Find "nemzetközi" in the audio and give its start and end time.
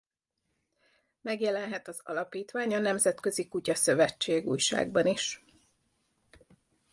2.79-3.47